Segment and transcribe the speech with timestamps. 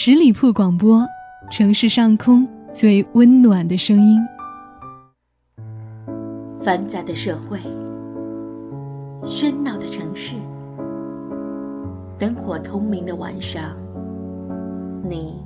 [0.00, 1.04] 十里铺广播，
[1.50, 4.16] 城市上空最温暖的声音。
[6.62, 7.58] 繁杂的社会，
[9.24, 10.36] 喧闹的城市，
[12.16, 13.76] 灯火通明的晚上，
[15.02, 15.42] 你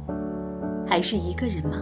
[0.86, 1.78] 还是一个人吗？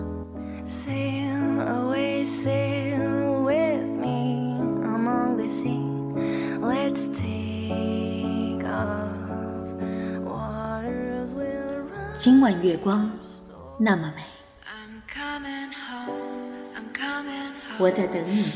[12.22, 13.10] 今晚月光
[13.78, 14.22] 那么美，
[17.78, 18.52] 我在等你，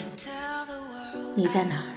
[1.35, 1.89] 你在哪儿？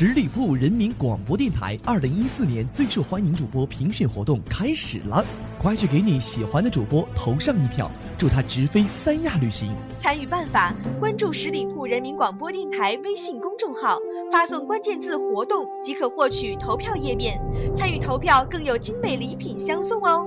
[0.00, 5.22] 十里铺人民广播电台二零一四年最受欢迎主播评选活动开始了。
[5.58, 9.70] 快去给你喜欢的主播投上一票，祝他直飞三亚旅行。
[9.98, 13.98] 参与办法：关注十里铺人民广播电台微信公众号，
[14.32, 17.38] 发送关键字“活动”即可获取投票页面。
[17.74, 20.26] 参与投票更有精美礼品相送哦。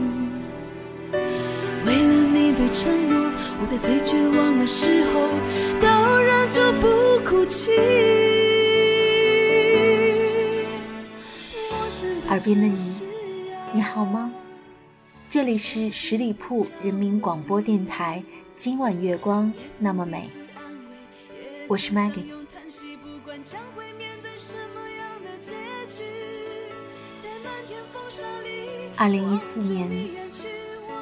[2.89, 5.29] 我在最绝望的时候
[5.79, 7.71] 都忍住不哭泣。
[12.29, 13.01] 耳边的你，
[13.73, 14.31] 你好吗？
[15.29, 18.23] 这里是十里铺人民广播电台，
[18.57, 20.29] 今晚月光那么美，
[21.67, 22.31] 我是 Maggie。
[28.97, 29.89] 二零一四年，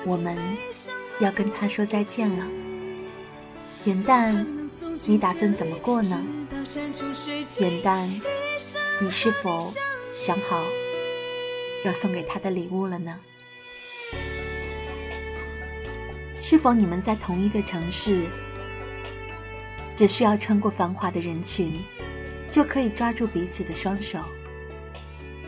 [0.06, 0.38] 我们
[1.20, 2.46] 要跟他说再见了。
[3.86, 4.46] 元旦，
[5.06, 6.26] 你打算怎么过呢？
[7.60, 8.10] 元旦，
[9.02, 9.74] 你是否
[10.14, 10.64] 想好
[11.86, 13.20] 要送给他的礼物了呢？
[16.40, 18.26] 是否你们在同一个城市，
[19.96, 21.76] 只需要穿过繁华的人群，
[22.50, 24.20] 就可以抓住彼此的双手？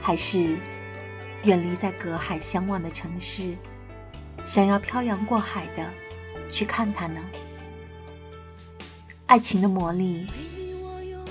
[0.01, 0.57] 还是？
[1.43, 3.57] 远离在隔海相望的城市，
[4.45, 5.85] 想要漂洋过海的
[6.49, 7.21] 去看他呢？
[9.27, 10.27] 爱情的魔力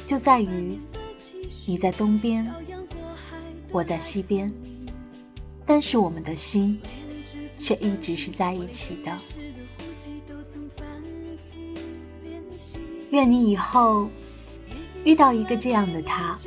[0.06, 0.78] 就在于
[1.66, 2.50] 你在东边，
[3.70, 4.50] 我在西边，
[5.66, 6.80] 但是我们的心
[7.58, 9.18] 却一直是在一起的。
[13.10, 14.08] 愿你以后
[15.04, 16.38] 遇到一个这样的他，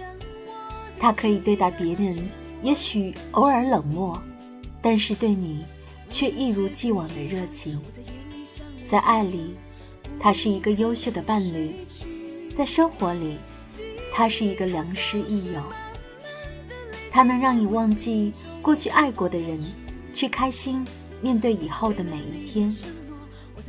[0.98, 2.30] 他可以对待别人。
[2.64, 4.18] 也许偶尔冷漠，
[4.82, 5.66] 但是对你
[6.14, 7.82] 却一如既往的热情。
[8.86, 9.56] 在爱里，
[10.20, 11.72] 他是一个优秀的伴侣；
[12.56, 13.40] 在生活里，
[14.14, 15.60] 他是一个良师益友。
[17.12, 18.32] 他能让你忘记
[18.62, 19.60] 过去爱过的人，
[20.14, 20.86] 去开心
[21.20, 22.72] 面对以后的每一天，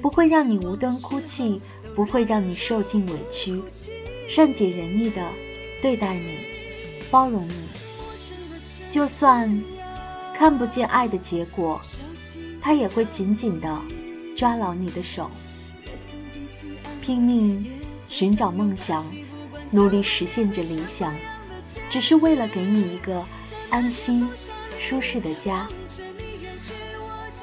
[0.02, 1.62] 不会让你无端哭泣，
[1.96, 3.62] 不会让你受尽委屈，
[4.28, 5.26] 善解人意的
[5.80, 6.36] 对待你，
[7.10, 7.54] 包容你。
[8.90, 9.62] 就算
[10.34, 11.80] 看不见爱的结果，
[12.64, 13.82] 他也会紧紧地
[14.34, 15.30] 抓牢你的手，
[17.02, 17.62] 拼命
[18.08, 19.04] 寻找梦想，
[19.70, 21.14] 努力实现着理想，
[21.90, 23.22] 只是为了给你一个
[23.68, 24.26] 安心、
[24.80, 25.68] 舒适的家。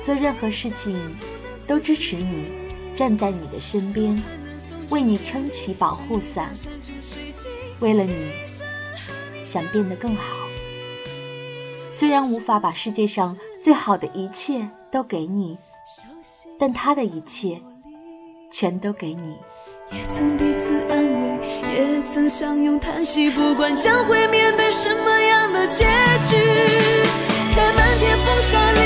[0.03, 1.15] 做任何事情
[1.67, 2.45] 都支持你，
[2.95, 4.19] 站在你的身边，
[4.89, 6.51] 为你撑起保护伞，
[7.79, 8.15] 为了你
[9.43, 10.35] 想变得更好。
[11.93, 15.57] 虽然无法把世界上最好的一切都给你
[16.59, 17.59] 但他的一切
[18.51, 19.37] 全都给你。
[19.91, 21.39] 也曾彼此安慰
[21.73, 25.83] 也曾相拥叹息不管将会面对什么样的结
[26.29, 26.37] 局。
[27.55, 28.79] 在漫天风沙里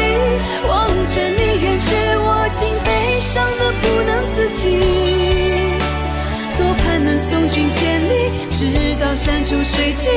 [0.67, 3.45] 望着你远去我竟悲伤
[3.81, 4.79] 不能自己。
[6.57, 10.11] 多盼能送君千里直到山穷水尽。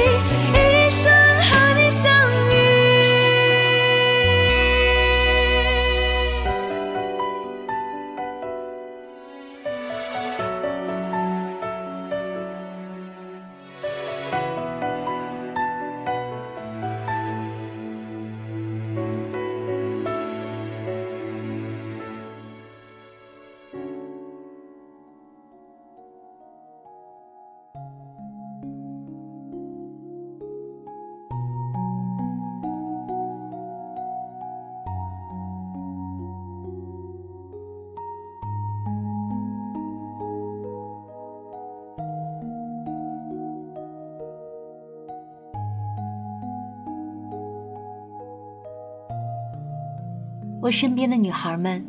[50.68, 51.82] 我身边的女孩们，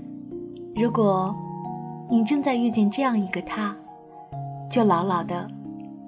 [0.74, 1.36] 如果
[2.10, 3.76] 你正在遇见这样一个他，
[4.72, 5.46] 就牢牢的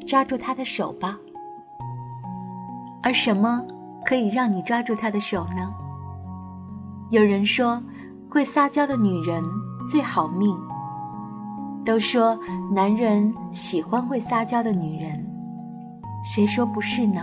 [0.08, 1.18] 抓住他的手吧。
[3.04, 3.62] 而什么
[4.06, 5.70] 可以让你抓住他的手呢？
[7.10, 7.84] 有人说，
[8.30, 9.44] 会撒娇的女人
[9.90, 10.58] 最好命。
[11.84, 12.40] 都说
[12.74, 15.30] 男人喜欢会撒娇的女人，
[16.24, 17.22] 谁说不是呢？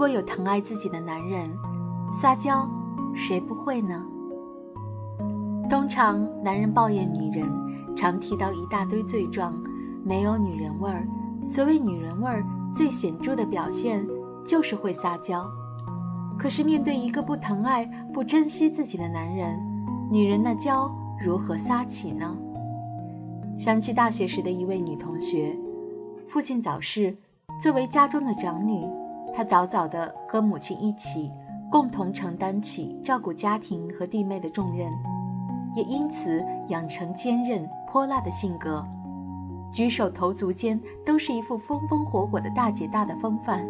[0.00, 1.54] 如果有疼爱自己的男人，
[2.22, 2.66] 撒娇，
[3.14, 4.02] 谁不会呢？
[5.68, 7.46] 通常男人抱怨女人，
[7.94, 9.52] 常提到一大堆罪状，
[10.02, 11.06] 没有女人味儿。
[11.46, 12.42] 所谓女人味儿，
[12.74, 14.08] 最显著的表现
[14.42, 15.46] 就是会撒娇。
[16.38, 19.60] 可是面对一个不疼爱、不珍惜自己的男人，
[20.10, 20.90] 女人那娇
[21.22, 22.34] 如何撒起呢？
[23.54, 25.54] 想起大学时的一位女同学，
[26.26, 27.14] 父亲早逝，
[27.62, 28.82] 作为家中的长女。
[29.32, 31.32] 他早早地和母亲一起，
[31.70, 34.92] 共同承担起照顾家庭和弟妹的重任，
[35.74, 38.84] 也因此养成坚韧泼辣的性格，
[39.72, 43.64] 举手投足间都是一副风风火火的大姐大的风范。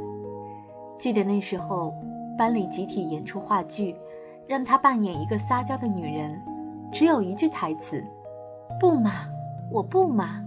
[0.99, 1.95] 记得那时候，
[2.39, 3.95] 班里集体演出话剧，
[4.47, 6.41] 让她扮演一个撒娇的女人，
[6.91, 8.03] 只有一句台词
[8.81, 9.13] ：“不嘛，
[9.71, 10.43] 我不嘛。”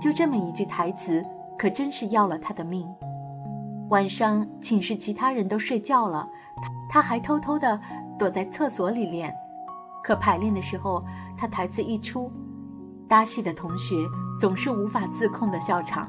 [0.00, 1.22] 就这么一句台词。
[1.60, 2.88] 可真是要了他的命。
[3.90, 6.26] 晚上寝室其他人都睡觉了，
[6.88, 7.78] 他还偷偷的
[8.18, 9.30] 躲在厕所里练。
[10.02, 11.04] 可排练的时候，
[11.36, 12.32] 他台词一出，
[13.06, 13.94] 搭戏的同学
[14.40, 16.08] 总是无法自控的笑场，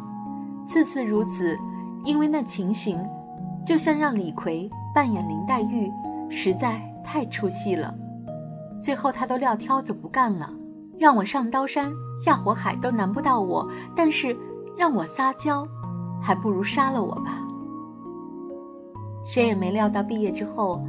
[0.66, 1.60] 次次如此。
[2.06, 2.98] 因为那情形，
[3.66, 5.92] 就像让李逵扮演林黛玉，
[6.30, 7.94] 实在太出戏了。
[8.82, 10.50] 最后他都撂挑子不干了，
[10.98, 13.70] 让我上刀山下火海都难不到我。
[13.94, 14.34] 但是。
[14.82, 15.64] 让我撒娇，
[16.20, 17.40] 还不如杀了我吧。
[19.24, 20.84] 谁也没料到，毕业之后，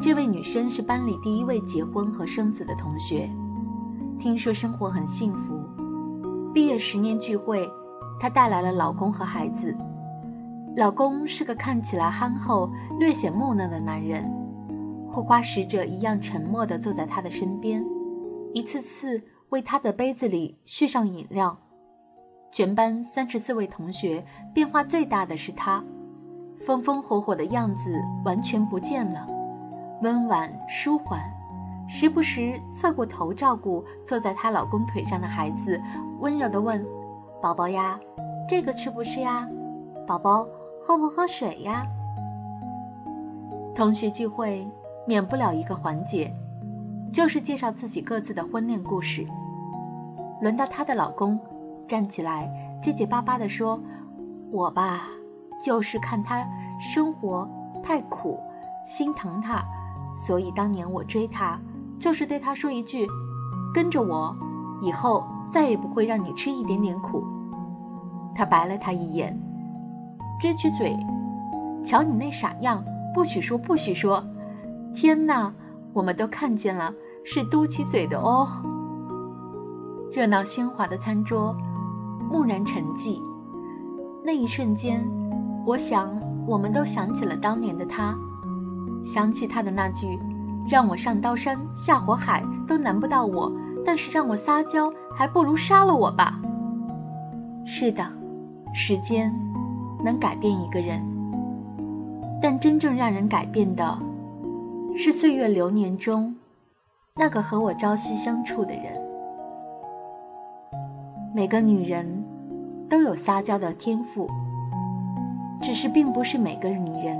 [0.00, 3.28] 这位女生是班里第一位结婚和生子的同学。
[4.18, 5.60] 听说生活很幸福。
[6.54, 7.70] 毕业十年聚会，
[8.18, 9.76] 她带来了老公和孩子。
[10.74, 14.24] 老公是个看起来憨厚、略显木讷的男人，
[15.12, 17.84] 护花使者一样沉默地坐在她的身边，
[18.54, 21.58] 一次次为她的杯子里续上饮料。
[22.52, 25.82] 全班三十四位同学，变化最大的是她，
[26.66, 29.24] 风风火火的样子完全不见了，
[30.02, 31.20] 温婉舒缓，
[31.88, 35.80] 时不时侧过头照顾坐在她老公腿上的孩子，
[36.18, 36.84] 温柔地问
[37.40, 37.98] ：“宝宝呀，
[38.48, 39.48] 这个吃不吃呀？
[40.04, 40.44] 宝宝
[40.82, 41.86] 喝不喝水呀？”
[43.76, 44.68] 同学聚会
[45.06, 46.34] 免不了一个环节，
[47.12, 49.24] 就是介绍自己各自的婚恋故事。
[50.40, 51.38] 轮到她的老公。
[51.90, 52.48] 站起来，
[52.80, 53.76] 结结巴巴地说
[54.52, 55.08] ：“我吧，
[55.60, 56.46] 就是看他
[56.78, 57.50] 生活
[57.82, 58.38] 太苦，
[58.86, 59.60] 心疼他，
[60.14, 61.58] 所以当年我追他，
[61.98, 63.08] 就是对他说一句：
[63.74, 64.32] 跟着我，
[64.80, 67.24] 以后再也不会让你吃一点点苦。”
[68.36, 69.36] 他白了他一眼，
[70.40, 70.96] 撅起嘴
[71.84, 74.24] ：“瞧你那傻样，不许说，不许说！
[74.94, 75.52] 天哪，
[75.92, 76.94] 我们都看见了，
[77.24, 78.46] 是嘟起嘴的哦。”
[80.14, 81.56] 热闹喧哗的餐桌。
[82.30, 83.20] 蓦然沉寂，
[84.24, 85.04] 那一瞬间，
[85.66, 86.14] 我想
[86.46, 88.16] 我们都想起了当年的他，
[89.02, 90.18] 想起他的那句
[90.68, 93.52] “让我上刀山下火海都难不到我，
[93.84, 96.40] 但是让我撒娇还不如杀了我吧。”
[97.66, 98.06] 是的，
[98.72, 99.34] 时间
[100.04, 101.04] 能改变一个人，
[102.40, 103.98] 但真正让人改变的，
[104.96, 106.34] 是岁月流年中
[107.16, 108.84] 那个和我朝夕相处的人。
[111.32, 112.19] 每个女人
[112.90, 114.28] 都有撒娇的天赋，
[115.62, 117.16] 只是并不是每个女人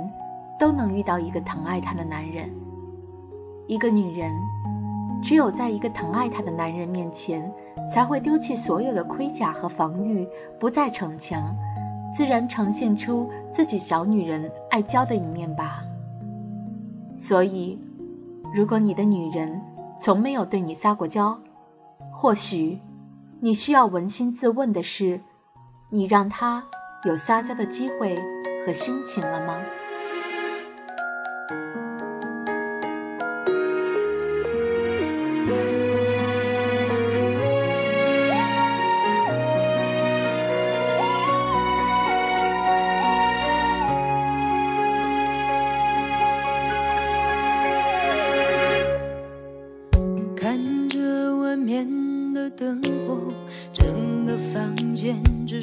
[0.59, 2.51] 都能遇到一个疼爱她的男人。
[3.67, 4.33] 一个女人，
[5.23, 7.49] 只有在一个疼爱她的男人面前，
[7.89, 10.27] 才会丢弃所有的盔甲和防御，
[10.59, 11.55] 不再逞强，
[12.13, 15.81] 自然呈现出自己小女人爱娇的一面吧。
[17.15, 17.79] 所以，
[18.53, 19.61] 如果你的女人
[20.01, 21.39] 从没有对你撒过娇，
[22.11, 22.77] 或许
[23.39, 25.21] 你需要扪心自问的是：
[25.93, 26.63] 你让他
[27.03, 28.15] 有撒娇的机会
[28.65, 29.61] 和心情了吗？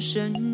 [0.09, 0.48] 生。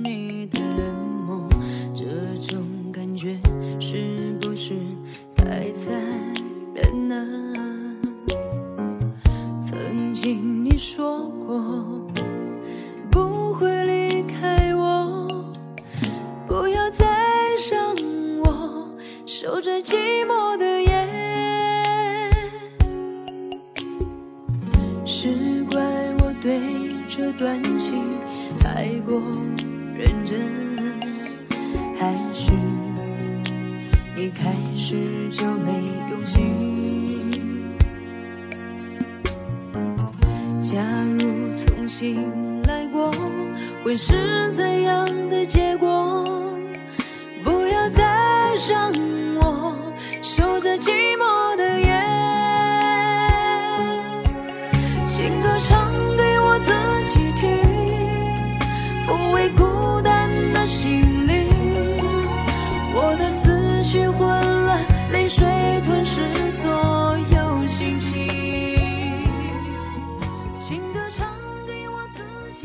[43.86, 45.95] 会是怎样的结果？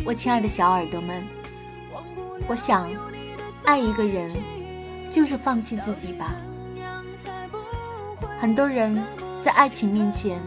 [0.05, 1.23] 我亲爱的小耳朵们，
[2.49, 2.89] 我想，
[3.65, 4.29] 爱一个人
[5.11, 6.35] 就是放弃自己吧。
[8.41, 9.01] 很多人
[9.43, 10.41] 在爱情面前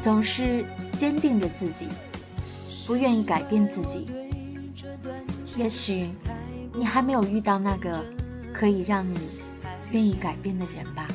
[0.00, 0.64] 总是
[0.98, 1.88] 坚定着自己，
[2.86, 4.06] 不愿意改变自己。
[5.56, 6.10] 也许
[6.74, 8.04] 你还没有遇到那个
[8.52, 9.18] 可以让你
[9.90, 11.08] 愿意改变的人吧。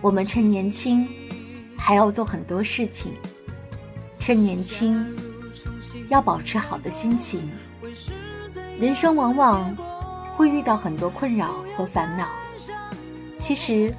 [0.00, 1.08] 我们趁年轻，
[1.76, 3.12] 还要做很多事情。
[4.20, 5.04] 趁年轻，
[6.10, 7.50] 要保持好的心情。
[8.78, 9.74] 人生往往
[10.36, 12.28] 会遇到很多困扰和烦恼，
[13.38, 13.92] 其实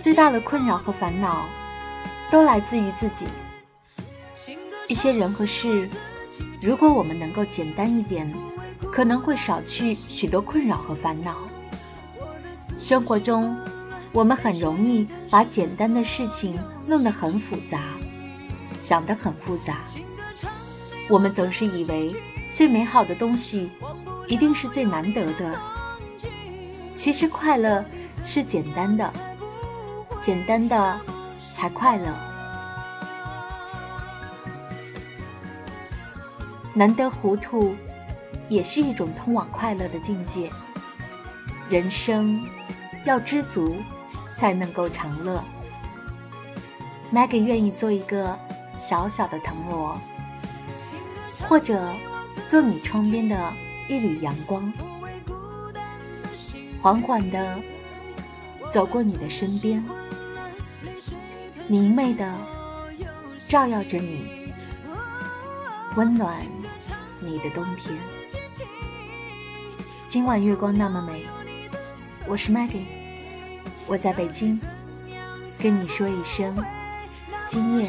[0.00, 1.46] 最大的困扰和烦恼
[2.28, 3.26] 都来自于自己。
[4.88, 5.88] 一些人和事，
[6.60, 8.30] 如果我们能够简单一点，
[8.90, 11.36] 可能会少去许多困扰和烦恼。
[12.80, 13.56] 生活中，
[14.12, 17.80] 我们很容易把简单的事情弄得很复杂。
[18.78, 19.78] 想得很复杂，
[21.08, 22.14] 我们总是以为
[22.54, 23.70] 最美好的东西
[24.26, 25.58] 一定是最难得的。
[26.94, 27.84] 其实快乐
[28.24, 29.12] 是简单的，
[30.22, 31.00] 简单的
[31.54, 32.06] 才快乐。
[36.72, 37.74] 难得糊涂，
[38.48, 40.50] 也是一种通往快乐的境界。
[41.68, 42.46] 人生
[43.04, 43.76] 要知足，
[44.36, 45.42] 才能够长乐。
[47.12, 48.38] Maggie 愿意做一个。
[48.76, 49.98] 小小的藤萝，
[51.48, 51.92] 或者
[52.48, 53.52] 做你窗边的
[53.88, 54.72] 一缕阳光，
[56.80, 57.58] 缓缓地
[58.70, 59.82] 走过你的身边，
[61.66, 62.30] 明媚的
[63.48, 64.52] 照耀着你，
[65.96, 66.46] 温暖
[67.20, 67.96] 你的冬天。
[70.08, 71.26] 今晚月光那么美，
[72.26, 72.84] 我是 Maggie，
[73.86, 74.60] 我在北京，
[75.58, 76.54] 跟你说一声，
[77.48, 77.88] 今夜。